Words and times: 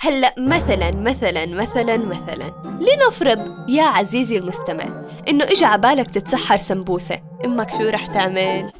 هلأ 0.00 0.34
مثلا 0.38 0.90
مثلا 0.90 1.46
مثلا 1.46 1.96
مثلا. 1.96 2.52
لنفرض 2.80 3.68
يا 3.68 3.82
عزيزي 3.82 4.36
المستمع 4.36 5.08
إنه 5.28 5.44
إجا 5.44 5.66
عبالك 5.66 6.10
تتسحر 6.10 6.56
سمبوسة. 6.56 7.20
أمك 7.44 7.70
شو 7.70 7.88
رح 7.88 8.06
تعمل؟ 8.06 8.72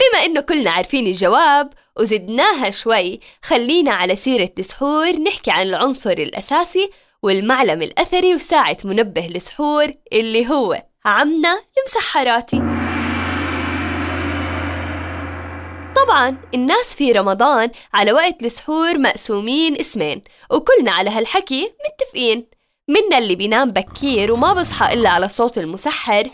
بما 0.00 0.24
إنه 0.24 0.40
كلنا 0.40 0.70
عارفين 0.70 1.06
الجواب 1.06 1.70
وزدناها 2.00 2.70
شوي 2.70 3.20
خلينا 3.42 3.92
على 3.92 4.16
سيرة 4.16 4.50
السحور 4.58 5.12
نحكي 5.12 5.50
عن 5.50 5.66
العنصر 5.66 6.10
الأساسي 6.10 6.90
والمعلم 7.22 7.82
الأثري 7.82 8.34
وساعة 8.34 8.76
منبه 8.84 9.26
السحور 9.26 9.86
اللي 10.12 10.48
هو 10.48 10.82
عمنا 11.04 11.62
المسحراتي. 11.78 12.79
طبعا 16.10 16.36
الناس 16.54 16.94
في 16.94 17.12
رمضان 17.12 17.70
على 17.94 18.12
وقت 18.12 18.42
السحور 18.42 18.98
مقسومين 18.98 19.80
اسمين 19.80 20.22
وكلنا 20.50 20.92
على 20.92 21.10
هالحكي 21.10 21.62
متفقين. 21.62 22.46
منا 22.88 23.18
اللي 23.18 23.34
بينام 23.34 23.70
بكير 23.70 24.32
وما 24.32 24.52
بصحى 24.52 24.94
إلا 24.94 25.10
على 25.10 25.28
صوت 25.28 25.58
المسحر. 25.58 26.30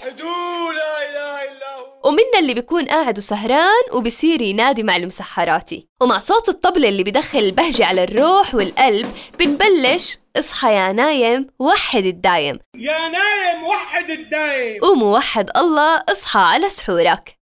ومنا 2.05 2.39
اللي 2.39 2.55
بيكون 2.55 2.85
قاعد 2.85 3.19
وسهران 3.19 3.83
وبصير 3.93 4.43
ينادي 4.43 4.83
مع 4.83 4.97
المسحراتي. 4.97 5.87
ومع 6.03 6.19
صوت 6.19 6.49
الطبلة 6.49 6.89
اللي 6.89 7.03
بدخل 7.03 7.39
البهجة 7.39 7.85
على 7.85 8.05
الروح 8.05 8.55
والقلب 8.55 9.13
بنبلش 9.39 10.19
اصحى 10.37 10.75
يا 10.75 10.93
نايم 10.93 11.47
وحد 11.59 12.05
الدايم. 12.05 12.59
يا 12.75 13.09
نايم 13.09 13.65
وحد 13.65 14.11
الدايم. 14.11 14.81
قوم 14.81 15.03
وحد 15.03 15.51
الله 15.57 16.03
اصحى 16.13 16.41
على 16.41 16.71
سحورك. 16.71 17.36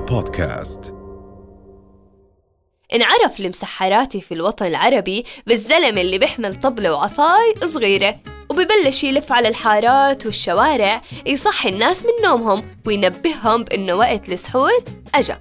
بودكاست. 0.00 0.94
انعرف 2.94 3.40
المسحراتي 3.40 4.20
في 4.20 4.34
الوطن 4.34 4.66
العربي 4.66 5.24
بالزلمة 5.46 6.00
اللي 6.00 6.18
بيحمل 6.18 6.60
طبلة 6.60 6.92
وعصاي 6.92 7.54
صغيرة 7.64 8.16
وببلش 8.50 9.04
يلف 9.04 9.32
على 9.32 9.48
الحارات 9.48 10.26
والشوارع 10.26 11.02
يصحي 11.26 11.68
الناس 11.68 12.04
من 12.04 12.10
نومهم 12.24 12.62
وينبههم 12.86 13.64
بأنه 13.64 13.94
وقت 13.94 14.28
السحور 14.28 14.84
أجا 15.14 15.40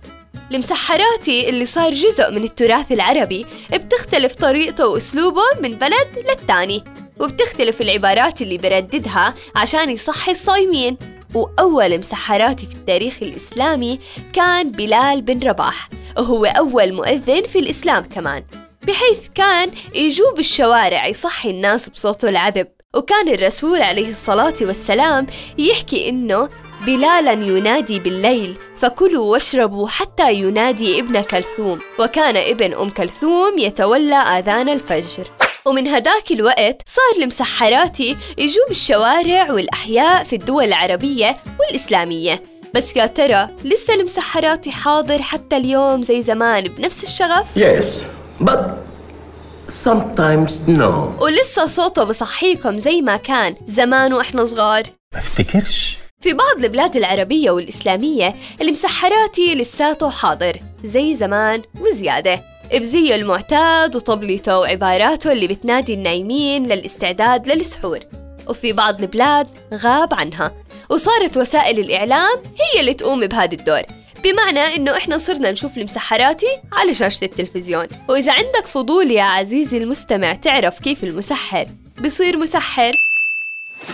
المسحراتي 0.52 1.50
اللي 1.50 1.66
صار 1.66 1.94
جزء 1.94 2.32
من 2.32 2.44
التراث 2.44 2.92
العربي 2.92 3.46
بتختلف 3.74 4.36
طريقته 4.36 4.88
وأسلوبه 4.88 5.42
من 5.62 5.72
بلد 5.72 6.08
للتاني. 6.30 6.84
وبتختلف 7.20 7.82
العبارات 7.82 8.42
اللي 8.42 8.58
برددها 8.58 9.34
عشان 9.56 9.90
يصحي 9.90 10.32
الصايمين. 10.32 10.98
وأول 11.36 11.98
مسحراتي 11.98 12.66
في 12.66 12.74
التاريخ 12.74 13.18
الإسلامي 13.22 14.00
كان 14.34 14.72
بلال 14.72 15.22
بن 15.22 15.48
رباح 15.48 15.90
وهو 16.18 16.46
أول 16.46 16.94
مؤذن 16.94 17.44
في 17.44 17.60
الإسلام 17.60 18.04
كمان. 18.04 18.44
بحيث 18.88 19.28
كان 19.36 19.72
يجوب 19.96 20.40
الشوارع 20.40 21.08
يصحي 21.08 21.50
الناس 21.50 21.90
بصوته 21.90 22.30
العذب. 22.30 22.68
وكان 22.96 23.30
الرسول 23.30 23.82
عليه 23.82 24.10
الصلاة 24.10 24.54
والسلام 24.62 25.28
يحكي 25.58 26.10
إنه 26.10 26.50
بلالا 26.86 27.32
ينادي 27.32 28.00
بالليل 28.00 28.58
فكلوا 28.78 29.32
واشربوا 29.32 29.88
حتى 29.88 30.34
ينادي 30.34 31.00
ابن 31.00 31.22
كلثوم. 31.22 31.80
وكان 32.00 32.38
ابن 32.38 32.74
أم 32.74 32.90
كلثوم 32.90 33.58
يتولى 33.58 34.16
آذان 34.16 34.70
الفجر. 34.70 35.39
ومن 35.66 35.88
هداك 35.88 36.32
الوقت 36.32 36.82
صار 36.86 37.22
المسحراتي 37.22 38.18
يجوب 38.38 38.66
الشوارع 38.70 39.52
والأحياء 39.52 40.24
في 40.24 40.36
الدول 40.36 40.64
العربية 40.64 41.38
والإسلامية 41.60 42.44
بس 42.76 42.96
يا 42.96 43.06
ترى 43.06 43.50
لسه 43.64 43.94
المسحراتي 43.94 44.72
حاضر 44.72 45.22
حتى 45.22 45.58
اليوم 45.58 46.04
زي 46.04 46.24
زمان 46.24 46.64
بنفس 46.64 47.04
الشغف؟ 47.04 47.46
Yes, 47.60 47.86
but 48.44 48.60
sometimes 49.72 50.52
no. 50.68 51.22
ولسه 51.22 51.68
صوته 51.68 52.04
بصحيكم 52.04 52.78
زي 52.78 53.02
ما 53.02 53.18
كان 53.18 53.56
زمان 53.66 54.14
وإحنا 54.14 54.46
صغار؟ 54.46 54.84
ما 55.14 55.20
افتكرش 55.20 55.98
في 56.22 56.34
بعض 56.34 56.64
البلاد 56.64 56.96
العربية 56.96 57.52
والإسلامية 57.52 58.36
المسحراتي 58.62 59.56
لساته 59.56 60.10
حاضر 60.10 60.58
زي 60.84 61.16
زمان 61.16 61.62
وزيادة 61.82 62.44
بزيه 62.74 63.16
المعتاد 63.16 63.96
وطبلته 63.96 64.60
وعباراته 64.60 65.32
اللي 65.32 65.48
بتنادي 65.48 65.94
النايمين 65.94 66.66
للاستعداد 66.66 67.48
للسحور. 67.48 68.00
وفي 68.48 68.74
بعض 68.74 69.02
البلاد 69.02 69.48
غاب 69.74 70.14
عنها. 70.14 70.52
وصارت 70.90 71.38
وسائل 71.38 71.80
الإعلام 71.80 72.38
هي 72.38 72.80
اللي 72.80 72.94
تقوم 72.94 73.28
بهذا 73.28 73.54
الدور. 73.54 73.82
بمعنى 74.24 74.60
إنه 74.60 74.98
إحنا 74.98 75.18
صرنا 75.18 75.52
نشوف 75.52 75.78
المسحراتي 75.78 76.60
على 76.72 76.94
شاشة 76.94 77.26
التلفزيون. 77.26 77.88
وإذا 78.10 78.32
عندك 78.32 78.68
فضول 78.68 79.12
يا 79.12 79.24
عزيزي 79.24 79.78
المستمع 79.78 80.34
تعرف 80.34 80.80
كيف 80.80 81.04
المسحر. 81.04 81.66
بصير 82.06 82.38
مسحر. 82.38 82.92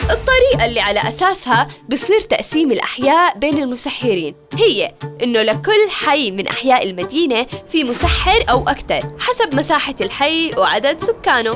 الطريقة 0.03 0.65
اللي 0.65 0.79
على 0.79 0.99
أساسها 0.99 1.67
بصير 1.89 2.21
تقسيم 2.21 2.71
الأحياء 2.71 3.37
بين 3.37 3.63
المسحرين. 3.63 4.35
هي 4.57 4.91
إنه 5.23 5.41
لكل 5.41 5.89
حي 5.89 6.31
من 6.31 6.47
أحياء 6.47 6.89
المدينة 6.89 7.45
في 7.71 7.83
مسحر 7.83 8.45
أو 8.49 8.69
أكثر 8.69 8.99
حسب 9.19 9.55
مساحة 9.55 9.95
الحي 10.01 10.49
وعدد 10.57 11.03
سكانه. 11.03 11.51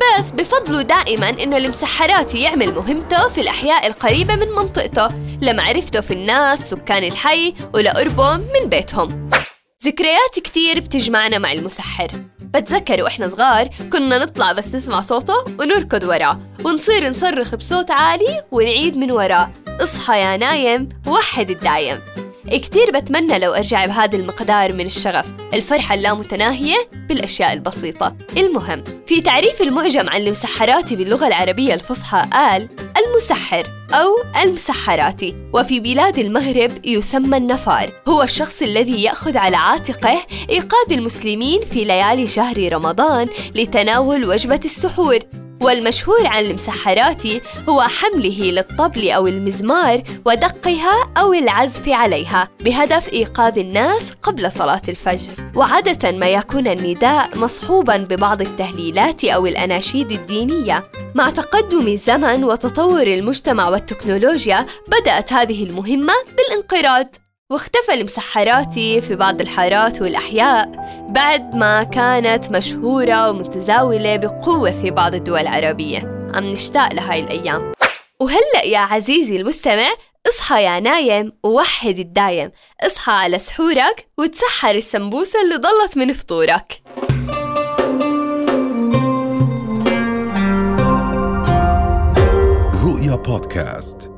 بس 0.00 0.30
بفضلوا 0.30 0.82
دائما 0.82 1.28
إنه 1.28 1.56
المسحراتي 1.56 2.40
يعمل 2.40 2.74
مهمته 2.74 3.28
في 3.28 3.40
الأحياء 3.40 3.86
القريبة 3.86 4.34
من 4.36 4.48
منطقته 4.48 5.08
لمعرفته 5.42 6.00
في 6.00 6.14
الناس 6.14 6.70
سكان 6.70 7.04
الحي 7.04 7.54
ولقربهم 7.74 8.40
من 8.40 8.68
بيتهم. 8.68 9.30
ذكريات 9.84 10.38
كتير 10.44 10.80
بتجمعنا 10.80 11.38
مع 11.38 11.52
المسحر. 11.52 12.08
بتذكر 12.54 13.02
وإحنا 13.02 13.28
صغار 13.28 13.68
كنا 13.92 14.18
نطلع 14.18 14.52
بس 14.52 14.74
نسمع 14.74 15.00
صوته 15.00 15.34
ونركض 15.58 16.04
وراه 16.04 16.40
ونصير 16.64 17.10
نصرخ 17.10 17.54
بصوت 17.54 17.90
عالي 17.90 18.44
ونعيد 18.52 18.96
من 18.96 19.10
وراه. 19.10 19.50
اصحى 19.80 20.20
يا 20.20 20.36
نايم 20.36 20.88
وحد 21.06 21.50
الدايم. 21.50 22.00
كتير 22.46 22.90
بتمنى 22.90 23.38
لو 23.38 23.52
أرجع 23.52 23.86
بهذا 23.86 24.16
المقدار 24.16 24.72
من 24.72 24.86
الشغف 24.86 25.26
الفرحة 25.54 25.94
اللامتناهية 25.94 26.76
بالأشياء 27.08 27.52
البسيطة. 27.52 28.16
المهم 28.36 28.84
في 29.06 29.20
تعريف 29.20 29.62
المعجم 29.62 30.08
عن 30.08 30.20
المسحراتي 30.20 30.96
باللغة 30.96 31.26
العربية 31.26 31.74
الفصحى 31.74 32.28
قال 32.32 32.68
المسحر. 32.98 33.79
أو 33.92 34.42
المسحراتي 34.42 35.34
وفي 35.54 35.80
بلاد 35.80 36.18
المغرب 36.18 36.86
يسمى 36.86 37.36
النفار. 37.36 37.92
هو 38.08 38.22
الشخص 38.22 38.62
الذي 38.62 39.02
يأخذ 39.02 39.36
على 39.36 39.56
عاتقه 39.56 40.26
إيقاظ 40.50 40.92
المسلمين 40.92 41.60
في 41.60 41.84
ليالي 41.84 42.26
شهر 42.26 42.72
رمضان 42.72 43.26
لتناول 43.54 44.24
وجبة 44.24 44.60
السحور. 44.64 45.18
والمشهور 45.60 46.26
عن 46.26 46.44
المسحراتي 46.44 47.40
هو 47.68 47.80
حمله 47.80 48.50
للطبل 48.50 49.10
أو 49.10 49.26
المزمار 49.26 50.02
ودقها 50.24 51.12
أو 51.16 51.32
العزف 51.32 51.88
عليها 51.88 52.48
بهدف 52.60 53.12
إيقاظ 53.12 53.58
الناس 53.58 54.10
قبل 54.22 54.52
صلاة 54.52 54.82
الفجر. 54.88 55.32
وعادة 55.54 56.12
ما 56.12 56.26
يكون 56.26 56.66
النداء 56.66 57.38
مصحوبا 57.38 57.96
ببعض 57.96 58.40
التهليلات 58.40 59.24
أو 59.24 59.46
الأناشيد 59.46 60.12
الدينية. 60.12 60.90
مع 61.14 61.30
تقدم 61.30 61.88
الزمن 61.88 62.44
وتطور 62.44 63.02
المجتمع 63.02 63.68
والتكنولوجيا 63.68 64.66
بدأت 64.88 65.32
هذه 65.32 65.64
المهمة 65.64 66.14
بالانقراض. 66.36 67.14
واختفى 67.50 67.94
المسحراتي 67.94 69.00
في 69.00 69.16
بعض 69.16 69.40
الحارات 69.40 70.02
والأحياء 70.02 70.70
بعد 71.08 71.56
ما 71.56 71.82
كانت 71.82 72.50
مشهورة 72.50 73.30
ومتزاولة 73.30 74.16
بقوة 74.16 74.70
في 74.70 74.90
بعض 74.90 75.14
الدول 75.14 75.40
العربية. 75.40 75.98
عم 76.34 76.44
نشتاق 76.44 76.92
لهاي 76.92 77.20
الأيام. 77.20 77.72
وهلأ 78.20 78.64
يا 78.64 78.78
عزيزي 78.78 79.36
المستمع 79.36 79.92
اصحى 80.28 80.64
يا 80.64 80.80
نايم 80.80 81.32
ووحد 81.44 81.98
الدايم. 81.98 82.50
اصحى 82.80 83.12
على 83.12 83.38
سحورك 83.38 84.08
وتسحر 84.18 84.74
السمبوسة 84.74 85.42
اللي 85.42 85.56
ضلت 85.56 85.96
من 85.96 86.12
فطورك. 86.12 86.82
رؤيا 92.84 93.16
بودكاست. 93.16 94.09